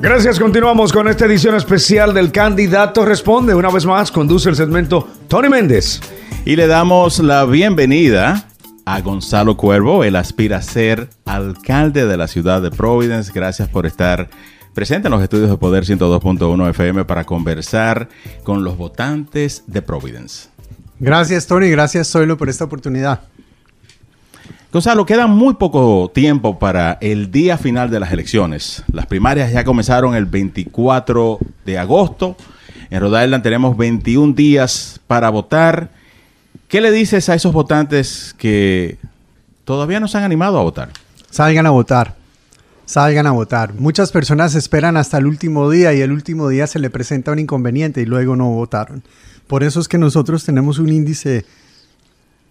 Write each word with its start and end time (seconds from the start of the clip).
Gracias, 0.00 0.40
continuamos 0.40 0.94
con 0.94 1.08
esta 1.08 1.26
edición 1.26 1.54
especial 1.54 2.14
del 2.14 2.32
Candidato 2.32 3.04
Responde. 3.04 3.54
Una 3.54 3.68
vez 3.68 3.84
más, 3.84 4.10
conduce 4.10 4.48
el 4.48 4.56
segmento 4.56 5.06
Tony 5.28 5.50
Méndez. 5.50 6.00
Y 6.46 6.56
le 6.56 6.66
damos 6.66 7.18
la 7.18 7.44
bienvenida 7.44 8.48
a 8.86 9.02
Gonzalo 9.02 9.58
Cuervo. 9.58 10.02
Él 10.02 10.16
aspira 10.16 10.56
a 10.56 10.62
ser 10.62 11.10
alcalde 11.26 12.06
de 12.06 12.16
la 12.16 12.28
ciudad 12.28 12.62
de 12.62 12.70
Providence. 12.70 13.30
Gracias 13.34 13.68
por 13.68 13.84
estar 13.84 14.30
presente 14.72 15.08
en 15.08 15.12
los 15.12 15.22
estudios 15.22 15.50
de 15.50 15.58
Poder 15.58 15.84
102.1 15.84 16.70
FM 16.70 17.04
para 17.04 17.24
conversar 17.24 18.08
con 18.42 18.64
los 18.64 18.78
votantes 18.78 19.64
de 19.66 19.82
Providence. 19.82 20.48
Gracias, 20.98 21.46
Tony. 21.46 21.68
Gracias, 21.68 22.10
Zoilo, 22.10 22.38
por 22.38 22.48
esta 22.48 22.64
oportunidad. 22.64 23.20
Gonzalo, 24.72 25.04
queda 25.04 25.26
muy 25.26 25.54
poco 25.54 26.12
tiempo 26.14 26.60
para 26.60 26.96
el 27.00 27.32
día 27.32 27.58
final 27.58 27.90
de 27.90 27.98
las 27.98 28.12
elecciones. 28.12 28.84
Las 28.92 29.06
primarias 29.06 29.52
ya 29.52 29.64
comenzaron 29.64 30.14
el 30.14 30.26
24 30.26 31.40
de 31.66 31.76
agosto. 31.76 32.36
En 32.88 33.00
Rhode 33.00 33.24
Island 33.24 33.42
tenemos 33.42 33.76
21 33.76 34.32
días 34.34 35.00
para 35.08 35.28
votar. 35.28 35.90
¿Qué 36.68 36.80
le 36.80 36.92
dices 36.92 37.28
a 37.28 37.34
esos 37.34 37.52
votantes 37.52 38.32
que 38.38 38.98
todavía 39.64 39.98
no 39.98 40.06
se 40.06 40.18
han 40.18 40.24
animado 40.24 40.60
a 40.60 40.62
votar? 40.62 40.90
Salgan 41.30 41.66
a 41.66 41.70
votar. 41.70 42.14
Salgan 42.84 43.26
a 43.26 43.32
votar. 43.32 43.74
Muchas 43.74 44.12
personas 44.12 44.54
esperan 44.54 44.96
hasta 44.96 45.18
el 45.18 45.26
último 45.26 45.68
día 45.68 45.92
y 45.94 46.00
el 46.00 46.12
último 46.12 46.48
día 46.48 46.68
se 46.68 46.78
le 46.78 46.90
presenta 46.90 47.32
un 47.32 47.40
inconveniente 47.40 48.02
y 48.02 48.06
luego 48.06 48.36
no 48.36 48.50
votaron. 48.50 49.02
Por 49.48 49.64
eso 49.64 49.80
es 49.80 49.88
que 49.88 49.98
nosotros 49.98 50.44
tenemos 50.44 50.78
un 50.78 50.90
índice 50.90 51.44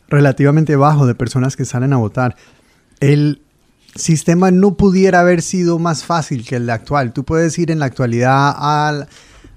relativamente 0.10 0.76
bajo 0.76 1.06
de 1.06 1.16
personas 1.16 1.56
que 1.56 1.66
salen 1.66 1.94
a 1.94 1.98
votar. 1.98 2.36
El 3.00 3.42
sistema 3.96 4.52
no 4.52 4.76
pudiera 4.76 5.22
haber 5.22 5.42
sido 5.42 5.80
más 5.80 6.04
fácil 6.04 6.46
que 6.46 6.58
el 6.58 6.70
actual. 6.70 7.14
Tú 7.14 7.24
puedes 7.24 7.58
ir 7.58 7.72
en 7.72 7.80
la 7.80 7.86
actualidad 7.86 8.54
al, 8.58 9.08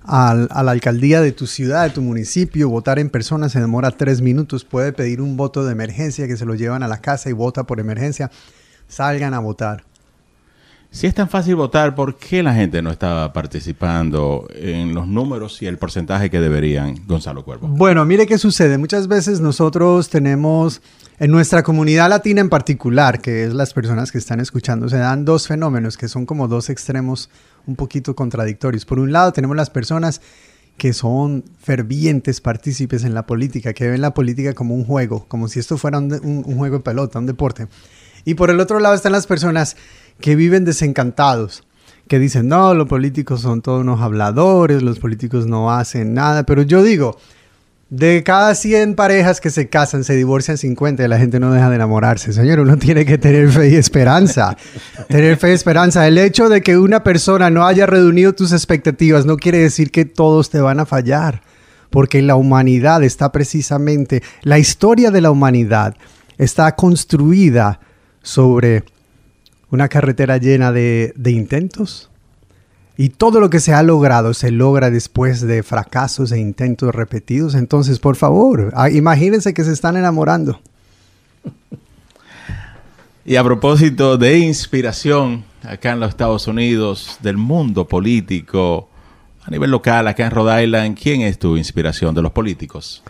a 0.05 0.63
la 0.63 0.71
alcaldía 0.71 1.21
de 1.21 1.33
tu 1.33 1.47
ciudad, 1.47 1.85
de 1.85 1.91
tu 1.91 2.03
municipio, 2.03 2.69
votar 2.69 2.99
en 2.99 3.11
persona 3.11 3.49
se 3.49 3.61
demora 3.61 3.91
tres 3.91 4.21
minutos. 4.21 4.65
Puede 4.65 4.93
pedir 4.93 5.21
un 5.21 5.37
voto 5.37 5.65
de 5.65 5.73
emergencia 5.73 6.27
que 6.27 6.37
se 6.37 6.45
lo 6.45 6.55
llevan 6.55 6.83
a 6.83 6.89
la 6.89 7.01
casa 7.01 7.31
y 7.31 7.33
vota 7.33 7.65
por 7.65 7.81
emergencia. 7.81 8.31
Salgan 8.89 9.35
a 9.35 9.39
votar. 9.39 9.85
Si 10.93 11.07
es 11.07 11.15
tan 11.15 11.31
fácil 11.31 11.57
votar, 11.57 11.95
¿por 11.95 12.17
qué 12.17 12.43
la 12.43 12.53
gente 12.53 12.83
no 12.83 12.91
está 12.91 13.33
participando 13.33 14.47
en 14.55 14.95
los 14.95 15.09
números 15.09 15.63
y 15.63 15.67
el 15.67 15.79
porcentaje 15.79 16.29
que 16.29 16.39
deberían, 16.39 17.07
Gonzalo 17.07 17.47
Cuervo? 17.47 17.67
Bueno, 17.67 18.05
mire 18.05 18.27
qué 18.27 18.37
sucede. 18.37 18.77
Muchas 18.77 19.09
veces 19.09 19.41
nosotros 19.41 20.11
tenemos, 20.11 20.83
en 21.19 21.31
nuestra 21.31 21.63
comunidad 21.63 22.11
latina 22.11 22.43
en 22.43 22.51
particular, 22.51 23.23
que 23.23 23.45
es 23.45 23.55
las 23.55 23.73
personas 23.73 24.13
que 24.13 24.19
están 24.19 24.39
escuchando, 24.39 24.91
se 24.91 24.99
dan 24.99 25.25
dos 25.25 25.49
fenómenos 25.49 25.97
que 25.97 26.09
son 26.09 26.27
como 26.27 26.47
dos 26.47 26.69
extremos 26.69 27.31
un 27.67 27.75
poquito 27.75 28.15
contradictorios. 28.15 28.85
Por 28.85 28.99
un 28.99 29.13
lado, 29.13 29.33
tenemos 29.33 29.57
las 29.57 29.71
personas 29.71 30.21
que 30.77 30.93
son 30.93 31.43
fervientes 31.59 32.43
partícipes 32.43 33.05
en 33.05 33.15
la 33.15 33.25
política, 33.25 33.73
que 33.73 33.89
ven 33.89 34.03
la 34.03 34.13
política 34.13 34.53
como 34.53 34.75
un 34.75 34.85
juego, 34.85 35.25
como 35.27 35.49
si 35.49 35.59
esto 35.59 35.79
fuera 35.79 35.97
un, 35.97 36.13
un 36.23 36.59
juego 36.59 36.77
de 36.77 36.83
pelota, 36.83 37.19
un 37.19 37.27
deporte. 37.27 37.69
Y 38.25 38.35
por 38.35 38.51
el 38.51 38.61
otro 38.61 38.81
lado 38.81 38.95
están 38.95 39.13
las 39.13 39.27
personas 39.27 39.77
que 40.21 40.37
viven 40.37 40.65
desencantados, 40.65 41.65
que 42.09 42.19
dicen, 42.19 42.49
no, 42.49 42.75
los 42.75 42.89
políticos 42.89 43.41
son 43.41 43.63
todos 43.63 43.81
unos 43.81 44.01
habladores, 44.01 44.83
los 44.83 44.99
políticos 44.99 45.47
no 45.47 45.73
hacen 45.73 46.15
nada, 46.15 46.45
pero 46.45 46.63
yo 46.63 46.83
digo, 46.83 47.17
de 47.93 48.23
cada 48.25 48.55
100 48.55 48.95
parejas 48.95 49.39
que 49.39 49.51
se 49.51 49.69
casan, 49.69 50.03
se 50.03 50.17
divorcian 50.17 50.57
50 50.57 51.05
y 51.05 51.09
la 51.09 51.19
gente 51.19 51.39
no 51.39 51.53
deja 51.53 51.69
de 51.69 51.77
enamorarse. 51.77 52.33
Señor, 52.33 52.61
uno 52.61 52.79
tiene 52.79 53.05
que 53.05 53.19
tener 53.19 53.51
fe 53.51 53.69
y 53.69 53.75
esperanza. 53.75 54.57
tener 55.11 55.37
fe 55.37 55.51
y 55.51 55.53
esperanza. 55.53 56.09
El 56.09 56.17
hecho 56.17 56.49
de 56.49 56.63
que 56.63 56.79
una 56.79 57.05
persona 57.05 57.51
no 57.51 57.67
haya 57.67 57.85
reunido 57.85 58.33
tus 58.33 58.53
expectativas 58.53 59.27
no 59.27 59.37
quiere 59.37 59.59
decir 59.59 59.91
que 59.91 60.07
todos 60.07 60.49
te 60.49 60.63
van 60.63 60.81
a 60.81 60.87
fallar. 60.87 61.43
Porque 61.91 62.23
la 62.23 62.35
humanidad 62.35 63.05
está 63.05 63.31
precisamente, 63.31 64.23
la 64.41 64.59
historia 64.59 65.11
de 65.11 65.21
la 65.21 65.31
humanidad 65.31 65.95
está 66.39 66.75
construida 66.75 67.79
sobre 68.23 68.85
una 69.71 69.89
carretera 69.89 70.37
llena 70.37 70.73
de, 70.73 71.15
intentos. 71.27 72.11
Y 72.97 73.09
todo 73.09 73.41
lo 73.41 73.51
que 73.51 73.59
se 73.59 73.73
ha 73.73 73.83
logrado 73.83 74.35
se 74.35 74.51
logra 74.51 74.91
después 74.91 75.41
de 75.41 75.63
fracasos 75.63 76.31
e 76.31 76.39
intentos 76.39 76.95
repetidos. 76.95 77.55
Entonces, 77.55 77.99
por 77.99 78.17
favor, 78.17 78.71
ah, 78.77 78.91
imagínense 78.91 79.55
que 79.55 79.65
se 79.65 79.73
están 79.73 79.97
enamorando. 79.97 80.61
Y 83.25 83.37
a 83.37 83.45
propósito 83.45 84.19
de 84.19 84.39
inspiración 84.39 85.45
acá 85.63 85.93
en 85.93 86.01
los 86.01 86.11
Estados 86.11 86.47
Unidos, 86.49 87.19
del 87.23 87.37
mundo 87.37 87.87
político, 87.87 88.89
a 89.45 89.51
nivel 89.51 89.71
local, 89.71 90.09
acá 90.09 90.27
en 90.27 90.33
Rhode 90.33 90.65
Island, 90.65 90.99
¿quién 91.01 91.23
es 91.23 91.39
tu 91.39 91.57
inspiración 91.57 92.15
de 92.15 92.23
los 92.23 92.33
políticos? 92.33 93.03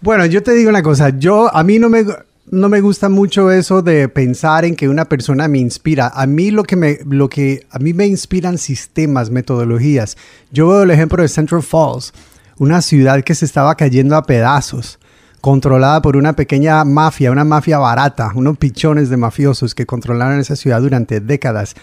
Bueno, 0.00 0.24
yo 0.26 0.42
te 0.42 0.52
digo 0.52 0.70
una 0.70 0.82
cosa, 0.82 1.10
yo 1.10 1.54
a 1.54 1.62
mí 1.62 1.78
no 1.78 1.88
me 1.88 2.04
no 2.50 2.68
me 2.68 2.80
gusta 2.80 3.08
mucho 3.08 3.50
eso 3.50 3.82
de 3.82 4.08
pensar 4.08 4.64
en 4.64 4.76
que 4.76 4.88
una 4.88 5.06
persona 5.06 5.48
me 5.48 5.58
inspira. 5.58 6.12
A 6.14 6.26
mí 6.26 6.50
lo 6.50 6.62
que 6.62 6.76
me, 6.76 6.98
lo 7.04 7.28
que 7.28 7.66
a 7.70 7.78
mí 7.78 7.92
me 7.92 8.06
inspiran 8.06 8.58
sistemas, 8.58 9.30
metodologías. 9.30 10.16
Yo 10.52 10.68
veo 10.68 10.82
el 10.84 10.90
ejemplo 10.92 11.22
de 11.22 11.28
Central 11.28 11.62
Falls, 11.62 12.12
una 12.58 12.82
ciudad 12.82 13.24
que 13.24 13.34
se 13.34 13.44
estaba 13.44 13.74
cayendo 13.74 14.16
a 14.16 14.22
pedazos, 14.22 15.00
controlada 15.40 16.00
por 16.02 16.16
una 16.16 16.34
pequeña 16.34 16.84
mafia, 16.84 17.32
una 17.32 17.44
mafia 17.44 17.78
barata, 17.78 18.30
unos 18.34 18.58
pichones 18.58 19.10
de 19.10 19.16
mafiosos 19.16 19.74
que 19.74 19.86
controlaron 19.86 20.38
esa 20.38 20.54
ciudad 20.54 20.80
durante 20.80 21.20
décadas. 21.20 21.74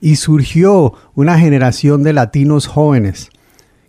Y 0.00 0.16
surgió 0.16 0.94
una 1.14 1.38
generación 1.38 2.02
de 2.02 2.12
latinos 2.12 2.66
jóvenes 2.66 3.30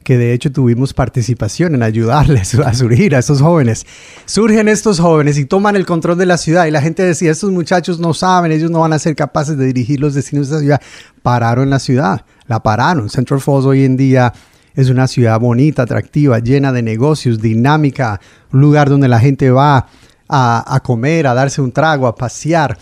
que 0.10 0.18
de 0.18 0.34
hecho 0.34 0.52
tuvimos 0.52 0.92
participación 0.96 1.76
en 1.76 1.84
ayudarles 1.84 2.56
a 2.66 2.74
surgir 2.74 3.16
a 3.16 3.20
esos 3.20 3.44
jóvenes. 3.44 3.86
Surgen 4.26 4.68
estos 4.68 5.00
jóvenes 5.00 5.38
y 5.38 5.46
toman 5.46 5.76
el 5.76 5.86
control 5.86 6.18
de 6.18 6.26
la 6.26 6.40
ciudad 6.40 6.66
y 6.66 6.72
la 6.72 6.82
gente 6.82 7.04
decía, 7.04 7.30
estos 7.30 7.52
muchachos 7.52 8.00
no 8.00 8.16
saben, 8.16 8.52
ellos 8.52 8.72
no 8.72 8.80
van 8.80 8.94
a 8.94 8.98
ser 8.98 9.16
capaces 9.16 9.56
de 9.56 9.68
dirigir 9.68 10.00
los 10.00 10.16
destinos 10.16 10.50
de 10.50 10.56
esa 10.56 10.62
ciudad. 10.62 10.82
Pararon 11.22 11.70
la 11.70 11.78
ciudad, 11.78 12.26
la 12.48 12.60
pararon. 12.64 13.12
Central 13.12 13.40
Falls 13.40 13.66
hoy 13.66 13.86
en 13.86 13.98
día 13.98 14.34
es 14.74 14.90
una 14.90 15.08
ciudad 15.08 15.40
bonita, 15.40 15.84
atractiva, 15.84 16.40
llena 16.40 16.72
de 16.72 16.82
negocios, 16.82 17.40
dinámica, 17.40 18.20
un 18.52 18.62
lugar 18.62 18.90
donde 18.90 19.10
la 19.10 19.20
gente 19.20 19.52
va 19.52 19.86
a, 20.28 20.76
a 20.76 20.80
comer, 20.80 21.28
a 21.28 21.36
darse 21.36 21.62
un 21.62 21.72
trago, 21.72 22.08
a 22.08 22.16
pasear. 22.16 22.80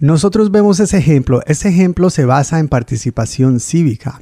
Nosotros 0.00 0.50
vemos 0.50 0.80
ese 0.80 0.98
ejemplo. 0.98 1.40
Ese 1.46 1.70
ejemplo 1.70 2.10
se 2.10 2.26
basa 2.26 2.58
en 2.58 2.68
participación 2.68 3.58
cívica. 3.58 4.20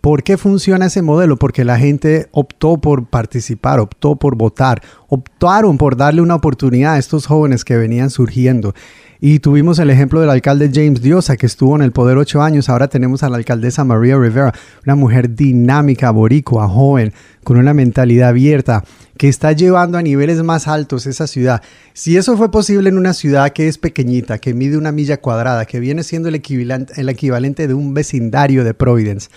¿Por 0.00 0.22
qué 0.22 0.36
funciona 0.36 0.86
ese 0.86 1.02
modelo? 1.02 1.36
Porque 1.36 1.64
la 1.64 1.76
gente 1.76 2.28
optó 2.30 2.78
por 2.78 3.06
participar, 3.06 3.80
optó 3.80 4.14
por 4.14 4.36
votar, 4.36 4.80
optaron 5.08 5.76
por 5.76 5.96
darle 5.96 6.22
una 6.22 6.36
oportunidad 6.36 6.94
a 6.94 6.98
estos 6.98 7.26
jóvenes 7.26 7.64
que 7.64 7.76
venían 7.76 8.10
surgiendo. 8.10 8.74
Y 9.20 9.40
tuvimos 9.40 9.80
el 9.80 9.90
ejemplo 9.90 10.20
del 10.20 10.30
alcalde 10.30 10.70
James 10.72 11.02
Diosa, 11.02 11.36
que 11.36 11.46
estuvo 11.46 11.74
en 11.74 11.82
el 11.82 11.90
poder 11.90 12.16
ocho 12.16 12.40
años. 12.40 12.68
Ahora 12.68 12.86
tenemos 12.86 13.24
a 13.24 13.28
la 13.28 13.36
alcaldesa 13.38 13.82
María 13.84 14.16
Rivera, 14.16 14.54
una 14.84 14.94
mujer 14.94 15.34
dinámica, 15.34 16.12
boricua, 16.12 16.68
joven, 16.68 17.12
con 17.42 17.56
una 17.56 17.74
mentalidad 17.74 18.28
abierta, 18.28 18.84
que 19.16 19.28
está 19.28 19.50
llevando 19.50 19.98
a 19.98 20.02
niveles 20.02 20.40
más 20.44 20.68
altos 20.68 21.06
esa 21.08 21.26
ciudad. 21.26 21.60
Si 21.92 22.16
eso 22.16 22.36
fue 22.36 22.52
posible 22.52 22.88
en 22.88 22.98
una 22.98 23.14
ciudad 23.14 23.50
que 23.50 23.66
es 23.66 23.78
pequeñita, 23.78 24.38
que 24.38 24.54
mide 24.54 24.78
una 24.78 24.92
milla 24.92 25.16
cuadrada, 25.16 25.64
que 25.64 25.80
viene 25.80 26.04
siendo 26.04 26.28
el 26.28 26.36
equivalente, 26.36 26.92
el 27.00 27.08
equivalente 27.08 27.66
de 27.66 27.74
un 27.74 27.94
vecindario 27.94 28.62
de 28.62 28.74
Providence, 28.74 29.30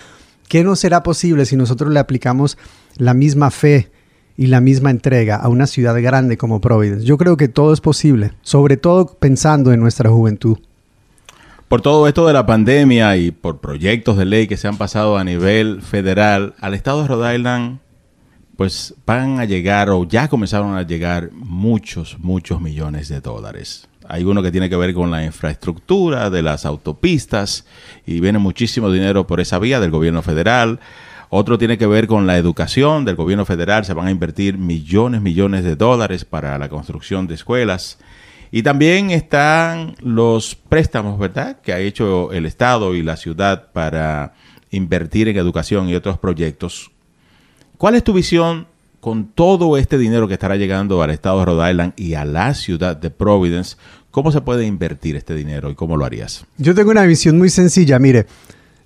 ¿Qué 0.48 0.64
no 0.64 0.76
será 0.76 1.02
posible 1.02 1.46
si 1.46 1.56
nosotros 1.56 1.92
le 1.92 2.00
aplicamos 2.00 2.58
la 2.96 3.14
misma 3.14 3.50
fe 3.50 3.90
y 4.36 4.46
la 4.46 4.60
misma 4.60 4.90
entrega 4.90 5.36
a 5.36 5.48
una 5.48 5.66
ciudad 5.66 6.00
grande 6.02 6.36
como 6.36 6.60
Providence? 6.60 7.04
Yo 7.04 7.18
creo 7.18 7.36
que 7.36 7.48
todo 7.48 7.72
es 7.72 7.80
posible, 7.80 8.32
sobre 8.42 8.76
todo 8.76 9.06
pensando 9.06 9.72
en 9.72 9.80
nuestra 9.80 10.10
juventud. 10.10 10.58
Por 11.68 11.80
todo 11.80 12.06
esto 12.06 12.26
de 12.26 12.34
la 12.34 12.44
pandemia 12.44 13.16
y 13.16 13.30
por 13.30 13.60
proyectos 13.60 14.18
de 14.18 14.26
ley 14.26 14.46
que 14.46 14.58
se 14.58 14.68
han 14.68 14.76
pasado 14.76 15.16
a 15.16 15.24
nivel 15.24 15.80
federal, 15.80 16.54
al 16.60 16.74
estado 16.74 17.02
de 17.02 17.08
Rhode 17.08 17.34
Island, 17.34 17.78
pues 18.56 18.94
van 19.06 19.40
a 19.40 19.46
llegar 19.46 19.88
o 19.88 20.04
ya 20.04 20.28
comenzaron 20.28 20.76
a 20.76 20.82
llegar 20.82 21.30
muchos, 21.32 22.18
muchos 22.18 22.60
millones 22.60 23.08
de 23.08 23.20
dólares. 23.20 23.88
Hay 24.12 24.24
uno 24.24 24.42
que 24.42 24.52
tiene 24.52 24.68
que 24.68 24.76
ver 24.76 24.92
con 24.92 25.10
la 25.10 25.24
infraestructura 25.24 26.28
de 26.28 26.42
las 26.42 26.66
autopistas 26.66 27.64
y 28.04 28.20
viene 28.20 28.38
muchísimo 28.38 28.92
dinero 28.92 29.26
por 29.26 29.40
esa 29.40 29.58
vía 29.58 29.80
del 29.80 29.90
gobierno 29.90 30.20
federal. 30.20 30.80
Otro 31.30 31.56
tiene 31.56 31.78
que 31.78 31.86
ver 31.86 32.06
con 32.06 32.26
la 32.26 32.36
educación 32.36 33.06
del 33.06 33.16
gobierno 33.16 33.46
federal. 33.46 33.86
Se 33.86 33.94
van 33.94 34.08
a 34.08 34.10
invertir 34.10 34.58
millones, 34.58 35.22
millones 35.22 35.64
de 35.64 35.76
dólares 35.76 36.26
para 36.26 36.58
la 36.58 36.68
construcción 36.68 37.26
de 37.26 37.36
escuelas. 37.36 37.96
Y 38.50 38.62
también 38.62 39.10
están 39.10 39.94
los 40.00 40.56
préstamos, 40.56 41.18
¿verdad?, 41.18 41.62
que 41.62 41.72
ha 41.72 41.78
hecho 41.78 42.32
el 42.32 42.44
Estado 42.44 42.94
y 42.94 43.02
la 43.02 43.16
ciudad 43.16 43.72
para 43.72 44.34
invertir 44.70 45.28
en 45.28 45.38
educación 45.38 45.88
y 45.88 45.94
otros 45.94 46.18
proyectos. 46.18 46.90
¿Cuál 47.78 47.94
es 47.94 48.04
tu 48.04 48.12
visión 48.12 48.66
con 49.02 49.26
todo 49.26 49.76
este 49.78 49.98
dinero 49.98 50.28
que 50.28 50.34
estará 50.34 50.54
llegando 50.54 51.02
al 51.02 51.10
estado 51.10 51.40
de 51.40 51.46
Rhode 51.46 51.70
Island 51.72 51.92
y 51.96 52.14
a 52.14 52.24
la 52.24 52.54
ciudad 52.54 52.96
de 52.96 53.10
Providence, 53.10 53.76
¿cómo 54.12 54.30
se 54.30 54.40
puede 54.40 54.64
invertir 54.64 55.16
este 55.16 55.34
dinero 55.34 55.68
y 55.70 55.74
cómo 55.74 55.96
lo 55.96 56.04
harías? 56.04 56.46
Yo 56.58 56.76
tengo 56.76 56.92
una 56.92 57.02
visión 57.02 57.36
muy 57.36 57.50
sencilla, 57.50 57.98
mire. 57.98 58.26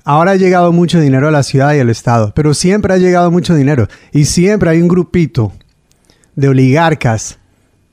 Ahora 0.05 0.31
ha 0.31 0.37
llegado 0.37 0.73
mucho 0.73 1.00
dinero 1.00 1.28
a 1.28 1.32
la 1.32 1.43
ciudad 1.43 1.75
y 1.75 1.81
al 1.81 1.90
Estado, 1.90 2.32
pero 2.34 2.55
siempre 2.55 2.94
ha 2.94 2.96
llegado 2.96 3.31
mucho 3.31 3.55
dinero. 3.55 3.88
Y 4.12 4.25
siempre 4.25 4.70
hay 4.70 4.81
un 4.81 4.88
grupito 4.88 5.52
de 6.37 6.49
oligarcas, 6.49 7.38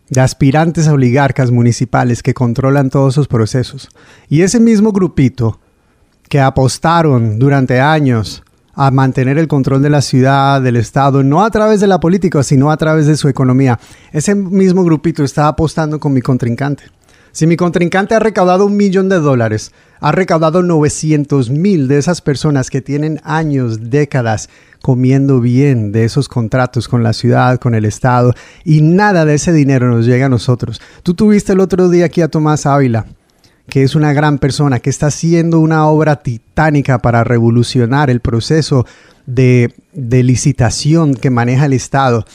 de 0.10 0.22
aspirantes 0.22 0.88
a 0.88 0.94
oligarcas 0.94 1.50
municipales 1.50 2.22
que 2.22 2.36
controlan 2.36 2.92
todos 2.92 3.16
esos 3.16 3.28
procesos. 3.28 3.90
Y 4.30 4.44
ese 4.44 4.60
mismo 4.60 4.92
grupito 4.92 5.60
que 6.30 6.40
apostaron 6.40 7.40
durante 7.40 7.82
años 7.82 8.44
a 8.76 8.92
mantener 8.92 9.40
el 9.40 9.48
control 9.48 9.82
de 9.82 9.90
la 9.90 10.02
ciudad, 10.02 10.62
del 10.62 10.76
Estado, 10.76 11.24
no 11.24 11.44
a 11.44 11.50
través 11.50 11.80
de 11.80 11.88
la 11.88 12.00
política, 12.00 12.44
sino 12.44 12.70
a 12.70 12.78
través 12.78 13.08
de 13.08 13.18
su 13.18 13.28
economía. 13.28 13.80
Ese 14.12 14.36
mismo 14.36 14.84
grupito 14.84 15.24
está 15.24 15.48
apostando 15.48 16.00
con 16.00 16.14
mi 16.14 16.22
contrincante. 16.22 16.84
Si 17.34 17.48
mi 17.48 17.58
contrincante 17.58 18.14
ha 18.14 18.20
recaudado 18.20 18.68
un 18.68 18.78
millón 18.78 19.10
de 19.10 19.20
dólares, 19.20 19.72
ha 20.00 20.12
recaudado 20.12 20.62
900 20.62 21.50
mil 21.50 21.88
de 21.88 21.98
esas 21.98 22.22
personas 22.22 22.70
que 22.70 22.84
tienen 22.84 23.20
años, 23.24 23.90
décadas 23.90 24.50
comiendo 24.84 25.42
bien 25.42 25.92
de 25.92 26.06
esos 26.06 26.30
contratos 26.30 26.88
con 26.88 27.02
la 27.02 27.12
ciudad, 27.12 27.58
con 27.58 27.74
el 27.74 27.86
Estado, 27.86 28.36
y 28.64 28.82
nada 28.82 29.26
de 29.26 29.34
ese 29.34 29.52
dinero 29.52 29.90
nos 29.90 30.06
llega 30.06 30.28
a 30.28 30.30
nosotros. 30.30 30.80
Tú 31.02 31.16
tuviste 31.16 31.54
el 31.54 31.60
otro 31.60 31.90
día 31.90 32.06
aquí 32.06 32.22
a 32.22 32.28
Tomás 32.28 32.68
Ávila, 32.68 33.08
que 33.68 33.82
es 33.82 33.96
una 33.96 34.14
gran 34.14 34.38
persona, 34.38 34.80
que 34.80 34.92
está 34.92 35.08
haciendo 35.08 35.60
una 35.60 35.88
obra 35.88 36.18
titánica 36.18 37.00
para 37.00 37.24
revolucionar 37.24 38.12
el 38.12 38.20
proceso 38.20 38.86
de, 39.26 39.74
licitación 39.94 41.16
que 41.16 41.32
maneja 41.32 41.66
el 41.66 41.74
Estado. 41.74 42.26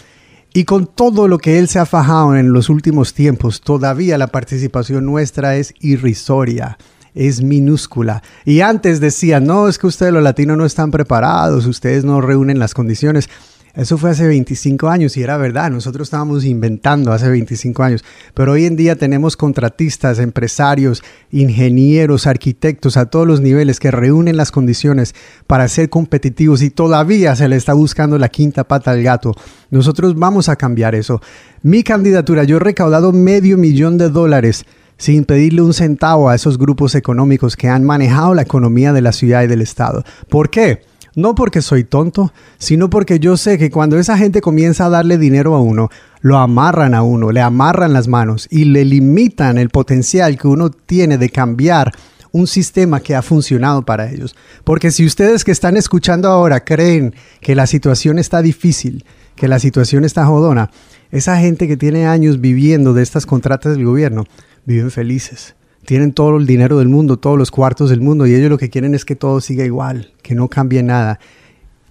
Y 0.59 0.65
con 0.65 0.89
todo 0.89 1.29
lo 1.29 1.39
que 1.39 1.61
él 1.61 1.69
se 1.69 1.79
ha 1.79 1.87
fajado 1.87 2.35
en 2.35 2.53
los 2.53 2.69
últimos 2.69 3.15
tiempos, 3.15 3.61
todavía 3.61 4.19
la 4.19 4.27
participación 4.27 5.07
nuestra 5.07 5.55
es 5.55 5.73
irrisoria, 5.79 6.79
es 7.15 7.43
minúscula. 7.43 8.25
Y 8.45 8.61
antes 8.61 8.99
decían, 8.99 9.45
no, 9.45 9.69
es 9.69 9.79
que 9.79 9.87
ustedes 9.87 10.13
los 10.13 10.25
latinos 10.25 10.59
no 10.59 10.67
están 10.67 10.91
preparados, 10.91 11.65
ustedes 11.67 12.05
no 12.05 12.21
reúnen 12.21 12.59
las 12.59 12.75
condiciones. 12.75 13.31
Eso 13.79 13.97
fue 13.97 14.11
hace 14.11 14.27
25 14.27 14.89
años 14.89 15.17
y 15.17 15.23
era 15.23 15.37
verdad, 15.37 15.71
nosotros 15.71 16.09
estábamos 16.09 16.45
inventando 16.45 17.13
hace 17.13 17.29
25 17.29 17.85
años, 17.85 18.05
pero 18.35 18.51
hoy 18.51 18.65
en 18.65 18.75
día 18.75 18.97
tenemos 18.97 19.37
contratistas, 19.37 20.19
empresarios, 20.19 21.05
ingenieros, 21.31 22.27
arquitectos 22.27 22.97
a 22.97 23.07
todos 23.07 23.25
los 23.25 23.41
niveles 23.41 23.79
que 23.79 23.93
reúnen 23.93 24.37
las 24.37 24.51
condiciones 24.51 25.15
para 25.47 25.69
ser 25.69 25.91
competitivos 25.91 26.61
y 26.63 26.71
todavía 26.71 27.37
se 27.37 27.47
le 27.47 27.55
está 27.55 27.73
buscando 27.73 28.19
la 28.19 28.31
quinta 28.31 28.65
pata 28.65 28.91
al 28.91 29.05
gato. 29.05 29.33
Nosotros 29.71 30.17
vamos 30.17 30.49
a 30.49 30.57
cambiar 30.57 30.97
eso. 30.97 31.23
Mi 31.63 31.85
candidatura, 31.85 32.43
yo 32.43 32.57
he 32.57 32.61
recaudado 32.61 33.13
medio 33.13 33.57
millón 33.59 33.97
de 33.97 34.09
dólares 34.09 34.65
sin 34.97 35.25
pedirle 35.25 35.63
un 35.63 35.73
centavo 35.73 36.29
a 36.29 36.35
esos 36.35 36.59
grupos 36.59 36.97
económicos 36.97 37.55
que 37.55 37.69
han 37.69 37.85
manejado 37.85 38.35
la 38.35 38.43
economía 38.43 38.93
de 38.93 39.03
la 39.03 39.13
ciudad 39.13 39.45
y 39.45 39.47
del 39.47 39.63
estado. 39.63 40.03
¿Por 40.29 40.51
qué? 40.51 40.81
No 41.19 41.35
porque 41.35 41.63
soy 41.63 41.83
tonto, 41.83 42.33
sino 42.59 42.91
porque 42.91 43.19
yo 43.19 43.37
sé 43.37 43.59
que 43.59 43.73
cuando 43.73 43.99
esa 43.99 44.17
gente 44.17 44.41
comienza 44.41 44.87
a 44.87 44.89
darle 44.89 45.19
dinero 45.19 45.57
a 45.57 45.61
uno, 45.61 45.89
lo 46.21 46.39
amarran 46.39 46.95
a 46.95 47.03
uno, 47.03 47.33
le 47.33 47.41
amarran 47.41 47.93
las 47.93 48.07
manos 48.07 48.47
y 48.53 48.67
le 48.67 48.85
limitan 48.85 49.59
el 49.59 49.69
potencial 49.69 50.39
que 50.39 50.47
uno 50.47 50.71
tiene 50.71 51.19
de 51.19 51.29
cambiar 51.29 51.93
un 52.31 52.47
sistema 52.47 53.01
que 53.01 53.17
ha 53.17 53.23
funcionado 53.23 53.85
para 53.85 54.09
ellos. 54.09 54.37
Porque 54.63 54.93
si 54.93 55.05
ustedes 55.05 55.43
que 55.43 55.51
están 55.51 55.77
escuchando 55.77 56.29
ahora 56.29 56.65
creen 56.65 57.17
que 57.41 57.57
la 57.57 57.67
situación 57.67 58.21
está 58.21 58.41
difícil, 58.41 59.05
que 59.35 59.49
la 59.49 59.59
situación 59.59 60.05
está 60.05 60.25
jodona, 60.25 60.71
esa 61.11 61.37
gente 61.39 61.67
que 61.67 61.77
tiene 61.77 62.07
años 62.07 62.41
viviendo 62.41 62.95
de 62.95 63.03
estas 63.03 63.27
contratas 63.27 63.75
del 63.75 63.85
gobierno, 63.85 64.25
viven 64.67 64.93
felices 64.93 65.57
tienen 65.89 66.13
todo 66.13 66.37
el 66.37 66.45
dinero 66.45 66.81
del 66.81 66.89
mundo, 66.89 67.17
todos 67.17 67.39
los 67.39 67.51
cuartos 67.51 67.89
del 67.89 68.03
mundo 68.03 68.27
y 68.27 68.35
ellos 68.35 68.51
lo 68.51 68.59
que 68.59 68.69
quieren 68.69 68.95
es 68.95 69.07
que 69.07 69.17
todo 69.17 69.41
siga 69.41 69.65
igual, 69.65 70.13
que 70.21 70.35
no 70.35 70.47
cambie 70.49 70.83
nada. 70.83 71.19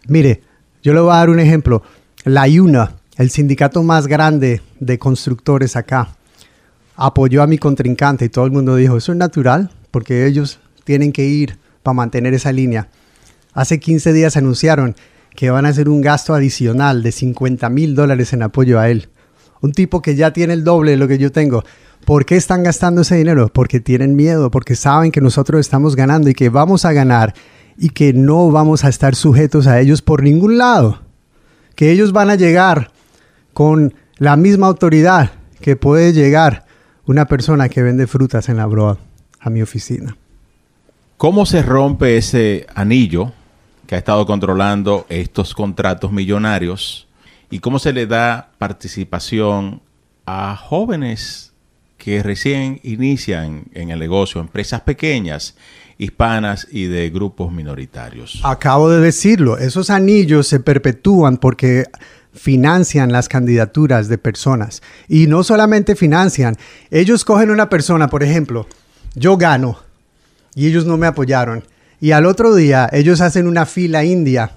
Mire, 0.07 0.43
yo 0.83 0.93
le 0.93 0.99
voy 0.99 1.13
a 1.13 1.15
dar 1.15 1.31
un 1.31 1.39
ejemplo. 1.39 1.81
La 2.23 2.47
IUNA, 2.47 2.97
el 3.15 3.31
sindicato 3.31 3.81
más 3.81 4.05
grande 4.05 4.61
de 4.79 4.99
constructores 4.99 5.75
acá, 5.75 6.15
apoyó 6.95 7.41
a 7.41 7.47
mi 7.47 7.57
contrincante 7.57 8.25
y 8.25 8.29
todo 8.29 8.45
el 8.45 8.51
mundo 8.51 8.75
dijo, 8.75 8.97
eso 8.97 9.13
es 9.13 9.17
natural, 9.17 9.71
porque 9.89 10.27
ellos 10.27 10.59
tienen 10.83 11.11
que 11.11 11.25
ir 11.25 11.57
para 11.81 11.95
mantener 11.95 12.35
esa 12.35 12.51
línea. 12.51 12.89
Hace 13.53 13.79
15 13.79 14.13
días 14.13 14.37
anunciaron 14.37 14.95
que 15.35 15.49
van 15.49 15.65
a 15.65 15.69
hacer 15.69 15.89
un 15.89 16.01
gasto 16.01 16.35
adicional 16.35 17.01
de 17.01 17.11
50 17.11 17.67
mil 17.71 17.95
dólares 17.95 18.31
en 18.31 18.43
apoyo 18.43 18.79
a 18.79 18.91
él. 18.91 19.09
Un 19.59 19.71
tipo 19.71 20.03
que 20.03 20.15
ya 20.15 20.33
tiene 20.33 20.53
el 20.53 20.63
doble 20.63 20.91
de 20.91 20.97
lo 20.97 21.07
que 21.07 21.17
yo 21.17 21.31
tengo. 21.31 21.63
¿Por 22.07 22.23
qué 22.23 22.37
están 22.37 22.63
gastando 22.63 23.01
ese 23.01 23.17
dinero? 23.17 23.49
Porque 23.49 23.81
tienen 23.81 24.15
miedo, 24.15 24.49
porque 24.49 24.77
saben 24.77 25.11
que 25.11 25.19
nosotros 25.19 25.59
estamos 25.59 25.97
ganando 25.97 26.29
y 26.29 26.33
que 26.33 26.47
vamos 26.47 26.85
a 26.85 26.93
ganar 26.93 27.33
y 27.77 27.89
que 27.89 28.13
no 28.13 28.49
vamos 28.49 28.85
a 28.85 28.87
estar 28.87 29.13
sujetos 29.13 29.67
a 29.67 29.81
ellos 29.81 30.01
por 30.01 30.23
ningún 30.23 30.57
lado. 30.57 31.01
Que 31.75 31.91
ellos 31.91 32.13
van 32.13 32.29
a 32.29 32.35
llegar 32.35 32.91
con 33.51 33.93
la 34.19 34.37
misma 34.37 34.67
autoridad 34.67 35.33
que 35.59 35.75
puede 35.75 36.13
llegar 36.13 36.65
una 37.05 37.25
persona 37.25 37.67
que 37.67 37.83
vende 37.83 38.07
frutas 38.07 38.47
en 38.47 38.55
la 38.55 38.67
broa 38.67 38.97
a 39.41 39.49
mi 39.49 39.61
oficina. 39.61 40.15
¿Cómo 41.17 41.45
se 41.45 41.61
rompe 41.61 42.15
ese 42.15 42.67
anillo 42.73 43.33
que 43.85 43.95
ha 43.95 43.97
estado 43.97 44.25
controlando 44.25 45.05
estos 45.09 45.53
contratos 45.53 46.13
millonarios 46.13 47.05
y 47.49 47.59
cómo 47.59 47.79
se 47.79 47.91
le 47.91 48.07
da 48.07 48.51
participación 48.59 49.81
a 50.25 50.55
jóvenes 50.55 51.46
que 51.97 52.23
recién 52.23 52.79
inician 52.83 53.65
en 53.73 53.89
el 53.89 53.99
negocio, 53.99 54.39
empresas 54.39 54.81
pequeñas, 54.81 55.55
hispanas 55.97 56.67
y 56.71 56.85
de 56.85 57.09
grupos 57.09 57.51
minoritarios. 57.51 58.39
Acabo 58.43 58.89
de 58.89 59.01
decirlo, 59.01 59.57
esos 59.57 59.89
anillos 59.89 60.47
se 60.47 60.59
perpetúan 60.59 61.37
porque 61.37 61.85
financian 62.33 63.11
las 63.11 63.27
candidaturas 63.27 64.07
de 64.07 64.17
personas. 64.17 64.81
Y 65.07 65.27
no 65.27 65.43
solamente 65.43 65.95
financian, 65.95 66.55
ellos 66.91 67.25
cogen 67.25 67.49
una 67.49 67.69
persona, 67.69 68.07
por 68.09 68.23
ejemplo, 68.23 68.67
yo 69.15 69.37
gano 69.37 69.79
y 70.53 70.67
ellos 70.67 70.85
no 70.85 70.97
me 70.97 71.07
apoyaron. 71.07 71.63
Y 71.99 72.11
al 72.11 72.27
otro 72.27 72.53
día 72.53 72.87
ellos 72.91 73.21
hacen 73.21 73.47
una 73.47 73.65
fila 73.65 74.03
india 74.03 74.51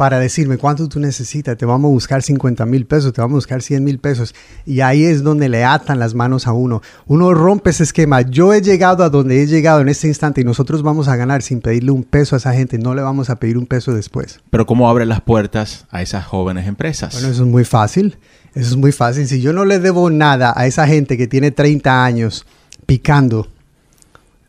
para 0.00 0.18
decirme 0.18 0.56
cuánto 0.56 0.88
tú 0.88 0.98
necesitas, 0.98 1.58
te 1.58 1.66
vamos 1.66 1.90
a 1.90 1.92
buscar 1.92 2.22
50 2.22 2.64
mil 2.64 2.86
pesos, 2.86 3.12
te 3.12 3.20
vamos 3.20 3.34
a 3.34 3.36
buscar 3.36 3.60
100 3.60 3.84
mil 3.84 3.98
pesos. 3.98 4.34
Y 4.64 4.80
ahí 4.80 5.04
es 5.04 5.22
donde 5.22 5.50
le 5.50 5.62
atan 5.62 5.98
las 5.98 6.14
manos 6.14 6.46
a 6.46 6.54
uno. 6.54 6.80
Uno 7.06 7.34
rompe 7.34 7.68
ese 7.68 7.82
esquema. 7.82 8.22
Yo 8.22 8.54
he 8.54 8.62
llegado 8.62 9.04
a 9.04 9.10
donde 9.10 9.42
he 9.42 9.46
llegado 9.46 9.82
en 9.82 9.90
este 9.90 10.08
instante 10.08 10.40
y 10.40 10.44
nosotros 10.44 10.82
vamos 10.82 11.08
a 11.08 11.16
ganar 11.16 11.42
sin 11.42 11.60
pedirle 11.60 11.90
un 11.90 12.02
peso 12.02 12.34
a 12.34 12.38
esa 12.38 12.54
gente, 12.54 12.78
no 12.78 12.94
le 12.94 13.02
vamos 13.02 13.28
a 13.28 13.36
pedir 13.36 13.58
un 13.58 13.66
peso 13.66 13.92
después. 13.92 14.40
Pero 14.48 14.64
¿cómo 14.64 14.88
abre 14.88 15.04
las 15.04 15.20
puertas 15.20 15.84
a 15.90 16.00
esas 16.00 16.24
jóvenes 16.24 16.66
empresas? 16.66 17.12
Bueno, 17.12 17.28
eso 17.28 17.42
es 17.42 17.50
muy 17.50 17.66
fácil. 17.66 18.16
Eso 18.54 18.70
es 18.70 18.76
muy 18.76 18.92
fácil. 18.92 19.28
Si 19.28 19.42
yo 19.42 19.52
no 19.52 19.66
le 19.66 19.80
debo 19.80 20.08
nada 20.08 20.54
a 20.56 20.64
esa 20.64 20.86
gente 20.86 21.18
que 21.18 21.26
tiene 21.26 21.50
30 21.50 22.02
años 22.02 22.46
picando 22.86 23.48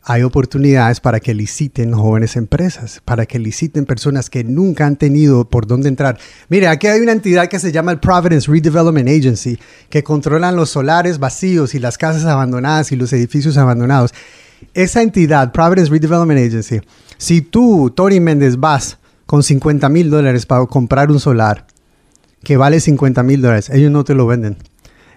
hay 0.04 0.24
oportunidades 0.24 1.00
para 1.00 1.20
que 1.20 1.34
liciten 1.34 1.94
jóvenes 1.94 2.36
empresas, 2.36 3.02
para 3.06 3.26
que 3.26 3.38
liciten 3.38 3.86
personas 3.86 4.30
que 4.30 4.44
nunca 4.44 4.86
han 4.86 4.96
tenido 4.96 5.48
por 5.48 5.68
dónde 5.68 5.90
entrar. 5.90 6.18
Mire, 6.50 6.68
aquí 6.68 6.88
hay 6.88 7.02
una 7.02 7.12
entidad 7.12 7.48
que 7.48 7.60
se 7.60 7.72
llama 7.72 7.92
el 7.92 8.00
Providence 8.00 8.52
Redevelopment 8.52 9.08
Agency, 9.08 9.60
que 9.90 10.04
controlan 10.04 10.56
los 10.56 10.72
solares 10.72 11.20
vacíos 11.20 11.76
y 11.76 11.80
las 11.80 11.98
casas 11.98 12.26
abandonadas 12.26 12.92
y 12.92 12.96
los 12.96 13.14
edificios 13.14 13.58
abandonados. 13.58 14.14
Esa 14.74 15.02
entidad, 15.04 15.52
Providence 15.52 15.92
Redevelopment 15.92 16.40
Agency, 16.40 16.82
si 17.18 17.42
tú, 17.42 17.92
Tony 17.96 18.20
Méndez, 18.20 18.58
vas 18.58 18.98
con 19.28 19.44
50 19.44 19.88
mil 19.90 20.10
dólares 20.10 20.46
para 20.46 20.66
comprar 20.66 21.12
un 21.12 21.20
solar 21.20 21.68
que 22.44 22.58
vale 22.58 22.80
50 22.80 23.22
mil 23.22 23.42
dólares, 23.42 23.70
ellos 23.70 23.92
no 23.92 24.04
te 24.04 24.16
lo 24.16 24.26
venden 24.26 24.58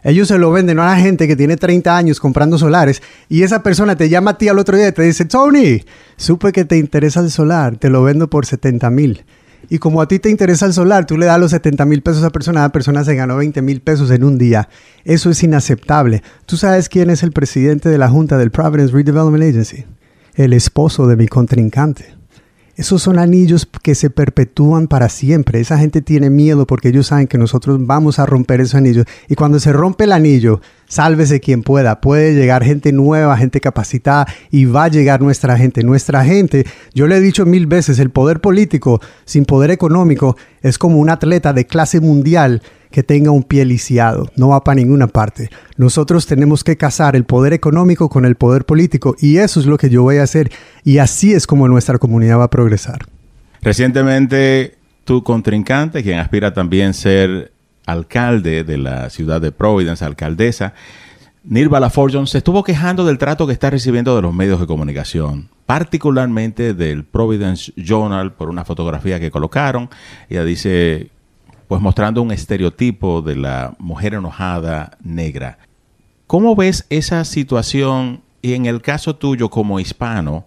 ellos 0.04 0.28
se 0.28 0.38
lo 0.38 0.52
venden 0.52 0.78
a 0.78 0.86
la 0.86 0.96
gente 0.96 1.26
que 1.26 1.34
tiene 1.34 1.56
30 1.56 1.96
años 1.96 2.20
comprando 2.20 2.58
solares 2.58 3.02
y 3.30 3.42
esa 3.42 3.62
persona 3.62 3.96
te 3.96 4.10
llama 4.10 4.32
a 4.32 4.38
ti 4.38 4.48
al 4.48 4.58
otro 4.58 4.76
día 4.76 4.88
y 4.88 4.92
te 4.92 5.02
dice, 5.02 5.24
Tony, 5.24 5.82
supe 6.16 6.52
que 6.52 6.66
te 6.66 6.76
interesa 6.76 7.20
el 7.20 7.30
solar, 7.30 7.78
te 7.78 7.88
lo 7.88 8.02
vendo 8.02 8.28
por 8.28 8.44
70 8.44 8.90
mil. 8.90 9.24
Y 9.70 9.78
como 9.78 10.02
a 10.02 10.08
ti 10.08 10.18
te 10.18 10.28
interesa 10.28 10.66
el 10.66 10.74
solar, 10.74 11.06
tú 11.06 11.16
le 11.16 11.24
das 11.24 11.40
los 11.40 11.52
70 11.52 11.86
mil 11.86 12.02
pesos 12.02 12.18
a 12.18 12.26
esa 12.26 12.30
persona, 12.30 12.60
la 12.60 12.68
persona 12.72 13.02
se 13.02 13.14
ganó 13.14 13.36
20 13.38 13.62
mil 13.62 13.80
pesos 13.80 14.10
en 14.10 14.24
un 14.24 14.36
día. 14.36 14.68
Eso 15.04 15.30
es 15.30 15.42
inaceptable. 15.42 16.22
¿Tú 16.44 16.58
sabes 16.58 16.90
quién 16.90 17.08
es 17.08 17.22
el 17.22 17.32
presidente 17.32 17.88
de 17.88 17.96
la 17.96 18.10
Junta 18.10 18.36
del 18.36 18.50
Providence 18.50 18.92
Redevelopment 18.92 19.42
Agency? 19.42 19.84
El 20.34 20.52
esposo 20.52 21.06
de 21.06 21.16
mi 21.16 21.28
contrincante. 21.28 22.14
Esos 22.76 23.02
son 23.02 23.20
anillos 23.20 23.68
que 23.82 23.94
se 23.94 24.10
perpetúan 24.10 24.88
para 24.88 25.08
siempre. 25.08 25.60
Esa 25.60 25.78
gente 25.78 26.02
tiene 26.02 26.28
miedo 26.28 26.66
porque 26.66 26.88
ellos 26.88 27.06
saben 27.06 27.28
que 27.28 27.38
nosotros 27.38 27.78
vamos 27.80 28.18
a 28.18 28.26
romper 28.26 28.60
esos 28.60 28.74
anillos. 28.74 29.06
Y 29.28 29.36
cuando 29.36 29.60
se 29.60 29.72
rompe 29.72 30.04
el 30.04 30.12
anillo, 30.12 30.60
sálvese 30.88 31.38
quien 31.38 31.62
pueda. 31.62 32.00
Puede 32.00 32.34
llegar 32.34 32.64
gente 32.64 32.90
nueva, 32.92 33.36
gente 33.36 33.60
capacitada 33.60 34.26
y 34.50 34.64
va 34.64 34.84
a 34.84 34.88
llegar 34.88 35.22
nuestra 35.22 35.56
gente. 35.56 35.84
Nuestra 35.84 36.24
gente, 36.24 36.66
yo 36.94 37.06
le 37.06 37.18
he 37.18 37.20
dicho 37.20 37.46
mil 37.46 37.68
veces, 37.68 38.00
el 38.00 38.10
poder 38.10 38.40
político 38.40 39.00
sin 39.24 39.44
poder 39.44 39.70
económico 39.70 40.36
es 40.60 40.76
como 40.76 40.98
un 40.98 41.10
atleta 41.10 41.52
de 41.52 41.66
clase 41.66 42.00
mundial 42.00 42.60
que 42.94 43.02
tenga 43.02 43.32
un 43.32 43.42
pie 43.42 43.64
lisiado, 43.64 44.30
no 44.36 44.50
va 44.50 44.62
para 44.62 44.76
ninguna 44.76 45.08
parte. 45.08 45.50
Nosotros 45.76 46.26
tenemos 46.28 46.62
que 46.62 46.76
casar 46.76 47.16
el 47.16 47.24
poder 47.24 47.52
económico 47.52 48.08
con 48.08 48.24
el 48.24 48.36
poder 48.36 48.64
político 48.66 49.16
y 49.18 49.38
eso 49.38 49.58
es 49.58 49.66
lo 49.66 49.78
que 49.78 49.90
yo 49.90 50.04
voy 50.04 50.18
a 50.18 50.22
hacer 50.22 50.52
y 50.84 50.98
así 50.98 51.32
es 51.32 51.48
como 51.48 51.66
nuestra 51.66 51.98
comunidad 51.98 52.38
va 52.38 52.44
a 52.44 52.50
progresar. 52.50 52.98
Recientemente 53.62 54.76
tu 55.02 55.24
contrincante, 55.24 56.04
quien 56.04 56.20
aspira 56.20 56.54
también 56.54 56.90
a 56.90 56.92
ser 56.92 57.50
alcalde 57.84 58.62
de 58.62 58.78
la 58.78 59.10
ciudad 59.10 59.40
de 59.40 59.50
Providence, 59.50 60.04
alcaldesa, 60.04 60.72
Nirva 61.42 61.80
LaForge, 61.80 62.24
se 62.26 62.38
estuvo 62.38 62.62
quejando 62.62 63.04
del 63.04 63.18
trato 63.18 63.44
que 63.44 63.52
está 63.52 63.70
recibiendo 63.70 64.14
de 64.14 64.22
los 64.22 64.32
medios 64.32 64.60
de 64.60 64.66
comunicación, 64.68 65.48
particularmente 65.66 66.74
del 66.74 67.04
Providence 67.04 67.72
Journal 67.76 68.34
por 68.34 68.48
una 68.50 68.64
fotografía 68.64 69.18
que 69.18 69.32
colocaron. 69.32 69.90
Ella 70.28 70.44
dice 70.44 71.10
pues 71.68 71.80
mostrando 71.80 72.22
un 72.22 72.32
estereotipo 72.32 73.22
de 73.22 73.36
la 73.36 73.74
mujer 73.78 74.14
enojada 74.14 74.96
negra. 75.02 75.58
¿Cómo 76.26 76.56
ves 76.56 76.86
esa 76.90 77.24
situación 77.24 78.22
y 78.42 78.54
en 78.54 78.66
el 78.66 78.82
caso 78.82 79.16
tuyo 79.16 79.48
como 79.48 79.80
hispano, 79.80 80.44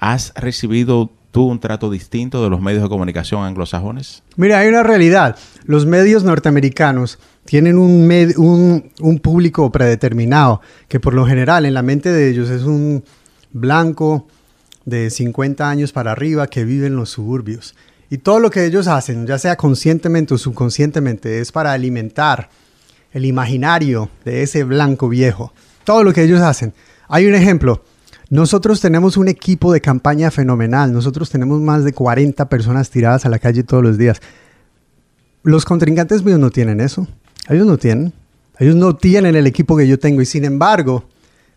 has 0.00 0.32
recibido 0.34 1.10
tú 1.30 1.44
un 1.46 1.60
trato 1.60 1.90
distinto 1.90 2.42
de 2.42 2.50
los 2.50 2.60
medios 2.60 2.82
de 2.82 2.88
comunicación 2.88 3.44
anglosajones? 3.44 4.22
Mira, 4.36 4.58
hay 4.58 4.68
una 4.68 4.82
realidad. 4.82 5.36
Los 5.64 5.86
medios 5.86 6.24
norteamericanos 6.24 7.18
tienen 7.44 7.78
un, 7.78 8.92
un, 9.00 9.18
público 9.20 9.70
predeterminado, 9.70 10.60
que 10.88 11.00
por 11.00 11.14
lo 11.14 11.26
general 11.26 11.64
en 11.64 11.74
la 11.74 11.82
mente 11.82 12.10
de 12.10 12.30
ellos 12.30 12.50
es 12.50 12.62
un 12.64 13.04
blanco 13.52 14.26
de 14.84 15.10
50 15.10 15.68
años 15.68 15.92
para 15.92 16.12
arriba 16.12 16.46
que 16.48 16.64
vive 16.64 16.86
en 16.86 16.96
los 16.96 17.10
suburbios. 17.10 17.74
Y 18.10 18.18
todo 18.18 18.40
lo 18.40 18.50
que 18.50 18.64
ellos 18.64 18.88
hacen, 18.88 19.26
ya 19.26 19.38
sea 19.38 19.56
conscientemente 19.56 20.34
o 20.34 20.38
subconscientemente, 20.38 21.40
es 21.40 21.52
para 21.52 21.72
alimentar 21.72 22.48
el 23.12 23.24
imaginario 23.24 24.10
de 24.24 24.42
ese 24.42 24.64
blanco 24.64 25.08
viejo. 25.08 25.52
Todo 25.84 26.02
lo 26.02 26.12
que 26.12 26.22
ellos 26.22 26.40
hacen. 26.40 26.72
Hay 27.08 27.26
un 27.26 27.34
ejemplo. 27.34 27.84
Nosotros 28.30 28.80
tenemos 28.80 29.16
un 29.16 29.28
equipo 29.28 29.72
de 29.72 29.80
campaña 29.80 30.30
fenomenal. 30.30 30.92
Nosotros 30.92 31.30
tenemos 31.30 31.60
más 31.60 31.84
de 31.84 31.92
40 31.92 32.48
personas 32.48 32.90
tiradas 32.90 33.24
a 33.24 33.30
la 33.30 33.38
calle 33.38 33.62
todos 33.62 33.82
los 33.82 33.98
días. 33.98 34.20
Los 35.42 35.64
contrincantes 35.64 36.22
míos 36.24 36.38
no 36.38 36.50
tienen 36.50 36.80
eso. 36.80 37.06
Ellos 37.48 37.66
no 37.66 37.78
tienen. 37.78 38.12
Ellos 38.58 38.74
no 38.74 38.96
tienen 38.96 39.36
el 39.36 39.46
equipo 39.46 39.76
que 39.76 39.86
yo 39.86 39.98
tengo. 39.98 40.20
Y 40.20 40.26
sin 40.26 40.44
embargo, 40.44 41.08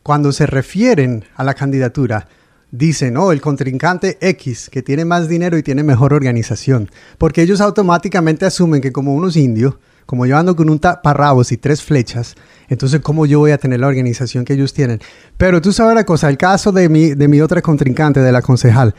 cuando 0.04 0.32
se 0.32 0.46
refieren 0.46 1.26
a 1.36 1.44
la 1.44 1.54
candidatura, 1.54 2.28
dicen, 2.72 3.18
oh, 3.18 3.32
el 3.32 3.42
contrincante 3.42 4.18
X, 4.22 4.70
que 4.72 4.82
tiene 4.82 5.06
más 5.06 5.28
dinero 5.28 5.58
y 5.58 5.64
tiene 5.64 5.84
mejor 5.84 6.14
organización. 6.14 6.90
Porque 7.18 7.42
ellos 7.42 7.62
automáticamente 7.62 8.46
asumen 8.46 8.82
que 8.82 8.92
como 8.92 9.14
unos 9.14 9.36
indios, 9.36 9.76
como 10.06 10.26
yo 10.26 10.38
ando 10.38 10.56
con 10.56 10.70
un 10.70 10.80
taparrabos 10.80 11.52
y 11.52 11.58
tres 11.58 11.84
flechas, 11.84 12.36
entonces 12.70 13.02
cómo 13.02 13.26
yo 13.26 13.40
voy 13.40 13.52
a 13.52 13.58
tener 13.58 13.80
la 13.80 13.88
organización 13.88 14.46
que 14.46 14.54
ellos 14.54 14.74
tienen. 14.74 15.00
Pero 15.38 15.62
tú 15.62 15.72
sabes 15.74 15.96
la 15.96 16.06
cosa, 16.06 16.30
el 16.30 16.38
caso 16.38 16.72
de 16.72 16.90
mi, 16.90 17.14
de 17.14 17.28
mi 17.28 17.42
otra 17.42 17.62
contrincante, 17.62 18.22
de 18.22 18.32
la 18.32 18.42
concejal, 18.42 18.96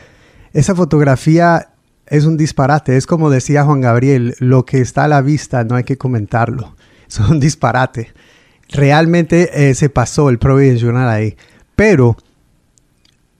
esa 0.53 0.75
fotografía 0.75 1.69
es 2.07 2.25
un 2.25 2.37
disparate. 2.37 2.95
Es 2.95 3.07
como 3.07 3.29
decía 3.29 3.63
Juan 3.63 3.81
Gabriel, 3.81 4.35
lo 4.39 4.65
que 4.65 4.79
está 4.79 5.05
a 5.05 5.07
la 5.07 5.21
vista 5.21 5.63
no 5.63 5.75
hay 5.75 5.83
que 5.83 5.97
comentarlo. 5.97 6.75
Es 7.13 7.19
un 7.19 7.39
disparate. 7.39 8.11
Realmente 8.69 9.69
eh, 9.69 9.75
se 9.75 9.89
pasó 9.89 10.29
el 10.29 10.39
Provincial 10.39 10.97
ahí. 10.97 11.35
Pero 11.75 12.17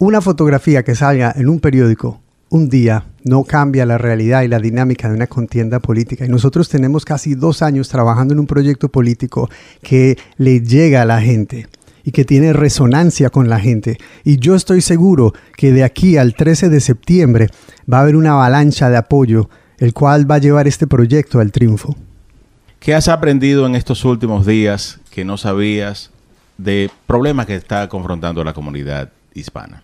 una 0.03 0.19
fotografía 0.19 0.83
que 0.83 0.95
salga 0.95 1.33
en 1.33 1.47
un 1.47 1.61
periódico 1.61 2.19
un 2.49 2.67
día 2.67 3.05
no 3.23 3.45
cambia 3.45 3.85
la 3.85 3.97
realidad 3.97 4.43
y 4.43 4.49
la 4.49 4.59
dinámica 4.59 5.07
de 5.07 5.15
una 5.15 5.27
contienda 5.27 5.79
política. 5.79 6.25
Y 6.25 6.29
nosotros 6.29 6.67
tenemos 6.67 7.05
casi 7.05 7.35
dos 7.35 7.61
años 7.61 7.87
trabajando 7.87 8.33
en 8.33 8.41
un 8.41 8.45
proyecto 8.45 8.89
político 8.89 9.49
que 9.81 10.17
le 10.35 10.59
llega 10.59 11.01
a 11.01 11.05
la 11.05 11.21
gente 11.21 11.67
y 12.03 12.11
que 12.11 12.25
tiene 12.25 12.51
resonancia 12.51 13.29
con 13.29 13.47
la 13.47 13.61
gente. 13.61 13.97
Y 14.25 14.39
yo 14.39 14.55
estoy 14.55 14.81
seguro 14.81 15.33
que 15.55 15.71
de 15.71 15.85
aquí 15.85 16.17
al 16.17 16.35
13 16.35 16.67
de 16.67 16.81
septiembre 16.81 17.47
va 17.91 17.99
a 17.99 18.01
haber 18.01 18.17
una 18.17 18.33
avalancha 18.33 18.89
de 18.89 18.97
apoyo, 18.97 19.49
el 19.77 19.93
cual 19.93 20.29
va 20.29 20.35
a 20.35 20.39
llevar 20.39 20.67
este 20.67 20.85
proyecto 20.85 21.39
al 21.39 21.53
triunfo. 21.53 21.95
¿Qué 22.81 22.93
has 22.93 23.07
aprendido 23.07 23.65
en 23.65 23.75
estos 23.75 24.03
últimos 24.03 24.45
días 24.45 24.99
que 25.11 25.23
no 25.23 25.37
sabías 25.37 26.11
de 26.57 26.91
problemas 27.07 27.45
que 27.45 27.55
está 27.55 27.87
confrontando 27.87 28.43
la 28.43 28.53
comunidad 28.53 29.09
hispana? 29.33 29.82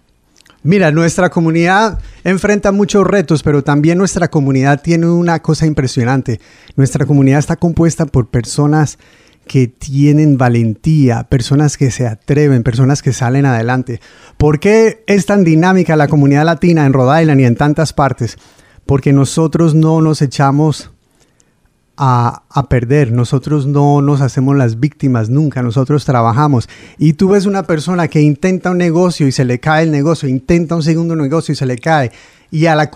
Mira, 0.62 0.92
nuestra 0.92 1.30
comunidad 1.30 2.00
enfrenta 2.26 2.74
muchos 2.74 3.08
retos, 3.08 3.44
pero 3.44 3.64
también 3.64 3.98
nuestra 3.98 4.30
comunidad 4.30 4.82
tiene 4.82 5.08
una 5.08 5.42
cosa 5.42 5.66
impresionante. 5.66 6.42
Nuestra 6.76 7.06
comunidad 7.06 7.40
está 7.40 7.56
compuesta 7.56 8.06
por 8.06 8.28
personas 8.28 8.98
que 9.48 9.68
tienen 9.68 10.38
valentía, 10.38 11.24
personas 11.24 11.78
que 11.78 11.92
se 11.92 12.06
atreven, 12.06 12.64
personas 12.64 13.02
que 13.02 13.14
salen 13.14 13.46
adelante. 13.46 14.02
¿Por 14.38 14.60
qué 14.60 15.04
es 15.08 15.26
tan 15.26 15.44
dinámica 15.44 15.96
la 15.96 16.08
comunidad 16.08 16.46
latina 16.46 16.86
en 16.86 16.94
Rhode 16.94 17.22
Island 17.22 17.42
y 17.42 17.46
en 17.46 17.56
tantas 17.56 17.94
partes? 17.94 18.38
Porque 18.86 19.14
nosotros 19.14 19.74
no 19.74 20.02
nos 20.02 20.22
echamos 20.22 20.92
a, 22.00 22.66
perder. 22.70 23.12
Nosotros 23.12 23.68
no 23.68 24.02
nos 24.02 24.22
hacemos 24.22 24.56
las 24.56 24.80
víctimas 24.80 25.30
nunca, 25.30 25.62
nosotros 25.62 26.06
trabajamos. 26.06 26.70
Y 26.98 27.14
tú 27.14 27.30
ves 27.30 27.46
una 27.46 27.64
persona 27.64 28.08
que 28.08 28.22
intenta 28.22 28.72
un 28.72 28.78
negocio 28.78 29.28
y 29.28 29.32
se 29.32 29.44
le 29.44 29.60
cae 29.60 29.84
el 29.84 29.92
negocio, 29.92 30.30
intenta 30.30 30.76
un 30.76 30.84
segundo 30.84 31.16
negocio 31.16 31.52
y 31.52 31.56
se 31.56 31.66
le 31.66 31.78
cae. 31.78 32.12
Y 32.52 32.66
a 32.66 32.76
la, 32.76 32.90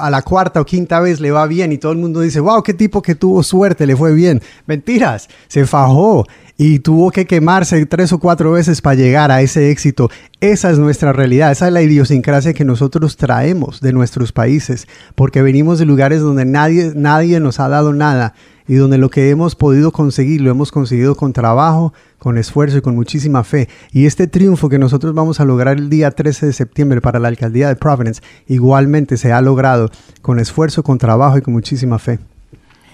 a 0.00 0.10
la 0.10 0.22
cuarta 0.22 0.60
o 0.60 0.66
quinta 0.66 1.00
vez 1.00 1.20
le 1.20 1.30
va 1.30 1.46
bien 1.46 1.72
y 1.72 1.78
todo 1.78 1.92
el 1.92 1.98
mundo 1.98 2.20
dice, 2.20 2.40
wow, 2.40 2.62
qué 2.62 2.74
tipo 2.74 3.00
que 3.00 3.14
tuvo 3.14 3.42
suerte, 3.42 3.86
le 3.86 3.96
fue 3.96 4.12
bien. 4.12 4.42
Mentiras, 4.66 5.28
se 5.46 5.64
fajó 5.64 6.26
y 6.60 6.80
tuvo 6.80 7.12
que 7.12 7.24
quemarse 7.24 7.86
tres 7.86 8.12
o 8.12 8.18
cuatro 8.18 8.50
veces 8.50 8.82
para 8.82 8.96
llegar 8.96 9.30
a 9.30 9.40
ese 9.40 9.70
éxito. 9.70 10.10
Esa 10.40 10.70
es 10.70 10.78
nuestra 10.78 11.12
realidad, 11.12 11.52
esa 11.52 11.68
es 11.68 11.72
la 11.72 11.82
idiosincrasia 11.82 12.52
que 12.52 12.64
nosotros 12.64 13.16
traemos 13.16 13.80
de 13.80 13.92
nuestros 13.92 14.32
países, 14.32 14.88
porque 15.14 15.40
venimos 15.40 15.78
de 15.78 15.86
lugares 15.86 16.20
donde 16.20 16.44
nadie, 16.44 16.92
nadie 16.96 17.38
nos 17.38 17.60
ha 17.60 17.68
dado 17.68 17.92
nada 17.92 18.34
y 18.66 18.74
donde 18.74 18.98
lo 18.98 19.08
que 19.08 19.30
hemos 19.30 19.54
podido 19.54 19.92
conseguir 19.92 20.40
lo 20.40 20.50
hemos 20.50 20.72
conseguido 20.72 21.14
con 21.14 21.32
trabajo, 21.32 21.94
con 22.18 22.36
esfuerzo 22.36 22.78
y 22.78 22.82
con 22.82 22.96
muchísima 22.96 23.44
fe. 23.44 23.68
Y 23.92 24.06
este 24.06 24.26
triunfo 24.26 24.68
que 24.68 24.80
nosotros 24.80 25.14
vamos 25.14 25.38
a 25.38 25.44
lograr 25.44 25.78
el 25.78 25.88
día 25.88 26.10
13 26.10 26.46
de 26.46 26.52
septiembre 26.52 27.00
para 27.00 27.20
la 27.20 27.28
alcaldía 27.28 27.68
de 27.68 27.76
Providence, 27.76 28.20
igualmente 28.48 29.16
se 29.16 29.32
ha 29.32 29.40
logrado 29.40 29.90
con 30.22 30.40
esfuerzo, 30.40 30.82
con 30.82 30.98
trabajo 30.98 31.38
y 31.38 31.40
con 31.40 31.54
muchísima 31.54 32.00
fe. 32.00 32.18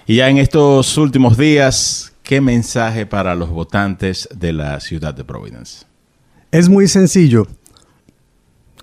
Y 0.05 0.17
ya 0.17 0.29
en 0.29 0.37
estos 0.37 0.99
últimos 0.99 1.35
días, 1.35 2.14
¿Qué 2.25 2.41
mensaje 2.41 3.05
para 3.05 3.35
los 3.35 3.51
votantes 3.51 4.27
de 4.35 4.51
la 4.51 4.79
ciudad 4.79 5.13
de 5.13 5.23
Providence? 5.23 5.85
Es 6.49 6.69
muy 6.69 6.87
sencillo. 6.87 7.45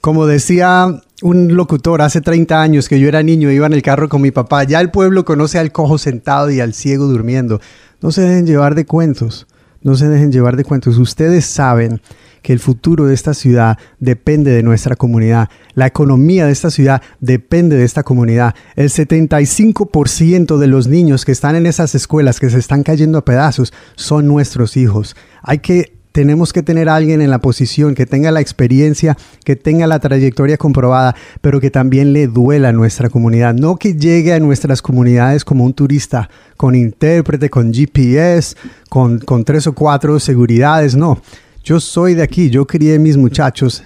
Como 0.01 0.27
decía 0.27 1.03
un 1.23 1.57
locutor 1.57 2.03
hace 2.03 2.21
30 2.21 2.63
años 2.63 2.89
que 2.89 3.01
yo 3.01 3.09
era 3.09 3.25
niño, 3.25 3.51
iba 3.51 3.67
en 3.67 3.73
el 3.73 3.83
carro 3.83 4.09
con 4.09 4.23
mi 4.23 4.31
papá, 4.31 4.63
ya 4.63 4.81
el 4.81 4.93
pueblo 4.93 5.25
conoce 5.25 5.59
al 5.59 5.73
cojo 5.73 5.99
sentado 5.99 6.53
y 6.53 6.61
al 6.61 6.73
ciego 6.73 7.07
durmiendo. 7.07 7.61
No 8.01 8.13
se 8.13 8.21
dejen 8.21 8.47
llevar 8.47 8.77
de 8.77 8.87
cuentos, 8.87 9.49
no 9.83 9.97
se 9.97 10.09
dejen 10.09 10.31
llevar 10.31 10.55
de 10.55 10.63
cuentos. 10.63 10.97
Ustedes 10.99 11.45
saben 11.45 12.01
que 12.43 12.53
el 12.53 12.59
futuro 12.59 13.07
de 13.07 13.15
esta 13.15 13.35
ciudad 13.35 13.79
depende 13.99 14.51
de 14.51 14.63
nuestra 14.63 14.97
comunidad. 14.97 15.49
La 15.75 15.87
economía 15.87 16.47
de 16.47 16.53
esta 16.53 16.71
ciudad 16.71 17.03
depende 17.21 17.77
de 17.77 17.85
esta 17.85 18.03
comunidad. 18.03 18.55
El 18.77 18.91
75% 18.91 20.59
de 20.59 20.67
los 20.67 20.89
niños 20.89 21.25
que 21.25 21.33
están 21.33 21.57
en 21.57 21.67
esas 21.67 21.95
escuelas 21.95 22.41
que 22.41 22.51
se 22.51 22.59
están 22.59 22.83
cayendo 22.83 23.19
a 23.19 23.25
pedazos 23.25 23.73
son 23.95 24.27
nuestros 24.27 24.77
hijos. 24.77 25.17
Hay 25.43 25.59
que 25.61 26.03
tenemos 26.13 26.53
que 26.53 26.63
tener 26.63 26.89
a 26.89 26.97
alguien 26.97 27.23
en 27.23 27.31
la 27.31 27.41
posición 27.41 27.95
que 27.95 28.07
tenga 28.07 28.31
la 28.31 28.41
experiencia, 28.41 29.17
que 29.45 29.57
tenga 29.57 29.87
la 29.87 29.99
trayectoria 29.99 30.59
comprobada, 30.59 31.17
pero 31.41 31.61
que 31.61 31.71
también 31.71 32.13
le 32.13 32.27
duela 32.27 32.69
a 32.69 32.73
nuestra 32.73 33.09
comunidad. 33.09 33.55
No 33.55 33.77
que 33.77 33.95
llegue 33.95 34.35
a 34.35 34.41
nuestras 34.41 34.83
comunidades 34.83 35.45
como 35.45 35.65
un 35.65 35.73
turista 35.73 36.29
con 36.57 36.75
intérprete, 36.75 37.49
con 37.49 37.73
GPS, 37.73 38.57
con, 38.89 39.19
con 39.19 39.45
tres 39.45 39.67
o 39.67 39.73
cuatro 39.73 40.21
seguridades, 40.21 40.95
no. 40.95 41.21
Yo 41.65 41.79
soy 41.79 42.15
de 42.15 42.25
aquí, 42.25 42.51
yo 42.51 42.67
crié 42.67 42.99
mis 42.99 43.17
muchachos 43.17 43.85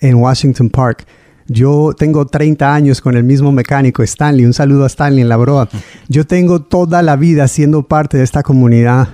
en 0.00 0.16
Washington 0.16 0.68
Park. 0.68 1.06
Yo 1.46 1.94
tengo 1.96 2.26
30 2.26 2.74
años 2.74 3.00
con 3.00 3.16
el 3.16 3.22
mismo 3.22 3.52
mecánico, 3.52 4.02
Stanley. 4.02 4.44
Un 4.44 4.52
saludo 4.52 4.82
a 4.82 4.88
Stanley 4.88 5.20
en 5.20 5.28
la 5.28 5.36
broa. 5.36 5.68
Yo 6.08 6.26
tengo 6.26 6.62
toda 6.62 7.02
la 7.02 7.14
vida 7.14 7.46
siendo 7.46 7.84
parte 7.84 8.18
de 8.18 8.24
esta 8.24 8.42
comunidad 8.42 9.10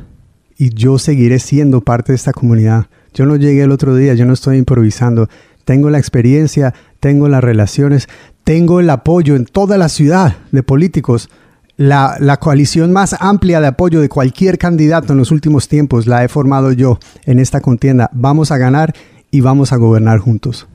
y 0.57 0.71
yo 0.71 0.99
seguiré 0.99 1.39
siendo 1.39 1.81
parte 1.81 2.13
de 2.13 2.17
esta 2.17 2.33
comunidad. 2.33 2.87
Yo 3.13 3.27
no 3.27 3.37
llegué 3.37 3.63
el 3.63 3.73
otro 3.73 3.97
día, 3.97 4.15
yo 4.15 4.25
no 4.27 4.33
estoy 4.33 4.59
improvisando. 4.59 5.29
Tengo 5.65 5.91
la 5.91 5.99
experiencia, 5.99 6.73
tengo 7.01 7.29
las 7.29 7.43
relaciones, 7.43 8.09
tengo 8.45 8.81
el 8.81 8.89
apoyo 8.89 9.35
en 9.35 9.45
toda 9.45 9.77
la 9.77 9.89
ciudad 9.89 10.37
de 10.53 10.63
políticos 10.63 11.29
la, 11.83 12.37
coalición 12.39 12.93
más 12.93 13.17
amplia 13.19 13.61
de 13.61 13.67
apoyo 13.67 14.01
de 14.01 14.09
cualquier 14.09 14.59
candidato 14.59 15.13
en 15.13 15.19
los 15.19 15.31
últimos 15.31 15.69
tiempos 15.69 16.07
la 16.07 16.25
he 16.25 16.29
formado 16.29 16.73
yo 16.73 16.99
en 17.25 17.39
esta 17.39 17.61
contienda. 17.61 18.09
Vamos 18.13 18.51
a 18.53 18.59
ganar 18.59 18.95
y 19.31 19.41
vamos 19.41 19.73
a 19.73 19.77
gobernar 19.77 20.19
juntos. 20.19 20.67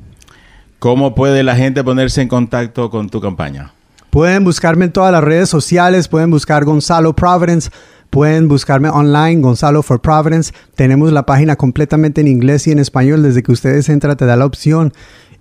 ¿Cómo 0.80 1.16
puede 1.16 1.44
la 1.44 1.56
gente 1.56 1.84
ponerse 1.84 2.22
en 2.22 2.28
contacto 2.28 2.90
con 2.90 3.10
tu 3.10 3.22
campaña? 3.22 3.72
Pueden 4.10 4.44
buscarme 4.44 4.86
en 4.86 4.92
todas 4.92 5.12
las 5.12 5.24
redes 5.24 5.50
sociales, 5.50 6.08
pueden 6.08 6.30
buscar 6.30 6.66
Gonzalo 6.66 7.14
Providence, 7.14 7.70
Pueden 8.10 8.48
buscarme 8.48 8.90
online, 8.90 9.42
Gonzalo 9.42 9.84
for 9.84 10.00
Providence. 10.00 10.54
Tenemos 10.76 11.12
la 11.12 11.26
página 11.26 11.58
completamente 11.58 12.22
en 12.22 12.28
inglés 12.28 12.66
y 12.68 12.72
en 12.72 12.80
español. 12.80 13.22
Desde 13.22 13.44
que 13.44 13.52
ustedes 13.52 13.90
entran 13.90 14.16
te 14.16 14.26
da 14.26 14.38
la 14.38 14.46
opción. 14.46 14.94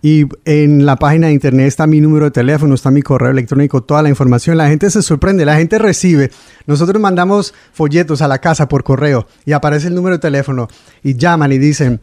Y 0.03 0.26
en 0.45 0.87
la 0.87 0.97
página 0.97 1.29
de 1.29 1.33
internet 1.33 1.67
está 1.67 1.87
mi 1.87 2.00
número 2.00 2.26
de 2.26 2.31
teléfono, 2.31 2.75
está 2.75 2.91
mi 2.91 3.03
correo 3.03 3.31
electrónico, 3.31 3.83
toda 3.83 4.03
la 4.03 4.09
información. 4.09 4.57
La 4.57 4.69
gente 4.69 4.91
se 4.91 5.03
sorprende, 5.03 5.45
la 5.45 5.57
gente 5.57 5.79
recibe. 5.79 6.31
Nosotros 6.67 7.00
mandamos 7.00 7.55
folletos 7.73 8.23
a 8.23 8.29
la 8.29 8.38
casa 8.38 8.69
por 8.69 8.85
correo 8.85 9.26
y 9.45 9.53
aparece 9.53 9.88
el 9.88 9.95
número 9.95 10.17
de 10.17 10.21
teléfono 10.21 10.69
y 11.03 11.17
llaman 11.17 11.53
y 11.53 11.59
dicen, 11.59 12.00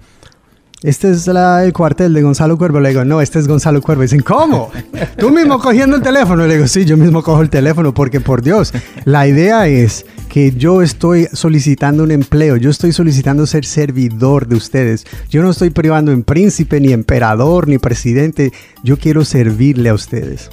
este 0.83 1.11
es 1.11 1.27
el 1.27 1.71
cuartel 1.71 2.13
de 2.13 2.21
Gonzalo 2.21 2.57
Cuervo. 2.57 2.81
Le 2.81 2.89
digo, 2.89 3.05
no, 3.05 3.21
este 3.21 3.39
es 3.39 3.47
Gonzalo 3.47 3.81
Cuervo. 3.81 4.01
Dicen, 4.01 4.21
¿cómo? 4.21 4.69
¿Tú 5.17 5.31
mismo 5.31 5.57
cogiendo 5.57 5.95
el 5.95 6.01
teléfono? 6.01 6.45
Le 6.45 6.55
digo, 6.55 6.67
sí, 6.67 6.83
yo 6.83 6.97
mismo 6.97 7.23
cojo 7.23 7.41
el 7.41 7.49
teléfono 7.49 7.93
porque 7.93 8.19
por 8.19 8.41
Dios, 8.41 8.73
la 9.05 9.25
idea 9.25 9.67
es 9.67 10.05
que 10.27 10.51
yo 10.51 10.81
estoy 10.81 11.27
solicitando 11.31 12.03
un 12.03 12.11
empleo, 12.11 12.57
yo 12.57 12.69
estoy 12.69 12.91
solicitando 12.91 13.47
ser 13.47 13.65
servidor 13.65 14.47
de 14.47 14.55
ustedes. 14.55 15.05
Yo 15.29 15.41
no 15.41 15.51
estoy 15.51 15.69
privando 15.69 16.11
en 16.11 16.23
príncipe, 16.23 16.81
ni 16.81 16.91
emperador, 16.91 17.67
ni 17.67 17.77
presidente. 17.77 18.51
Yo 18.83 18.97
quiero 18.97 19.23
servirle 19.23 19.89
a 19.89 19.93
ustedes. 19.93 20.49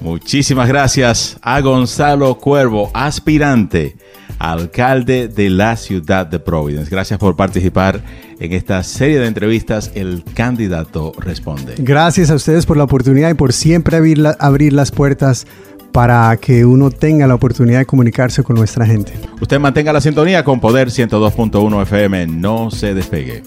Muchísimas 0.00 0.68
gracias 0.68 1.38
a 1.42 1.60
Gonzalo 1.60 2.36
Cuervo, 2.38 2.90
aspirante 2.94 3.96
alcalde 4.38 5.28
de 5.28 5.50
la 5.50 5.76
ciudad 5.76 6.26
de 6.26 6.40
Providence. 6.40 6.90
Gracias 6.90 7.18
por 7.18 7.36
participar 7.36 8.02
en 8.40 8.52
esta 8.52 8.82
serie 8.82 9.20
de 9.20 9.26
entrevistas. 9.26 9.92
El 9.94 10.24
candidato 10.34 11.12
responde. 11.18 11.74
Gracias 11.78 12.30
a 12.30 12.34
ustedes 12.34 12.66
por 12.66 12.76
la 12.76 12.84
oportunidad 12.84 13.30
y 13.30 13.34
por 13.34 13.52
siempre 13.52 13.96
abrir, 13.96 14.26
abrir 14.38 14.72
las 14.72 14.90
puertas 14.90 15.46
para 15.92 16.36
que 16.38 16.64
uno 16.64 16.90
tenga 16.90 17.26
la 17.26 17.34
oportunidad 17.34 17.80
de 17.80 17.86
comunicarse 17.86 18.42
con 18.42 18.56
nuestra 18.56 18.86
gente. 18.86 19.12
Usted 19.40 19.60
mantenga 19.60 19.92
la 19.92 20.00
sintonía 20.00 20.42
con 20.42 20.58
Poder 20.58 20.88
102.1 20.88 21.82
FM. 21.82 22.26
No 22.26 22.70
se 22.70 22.94
despegue. 22.94 23.42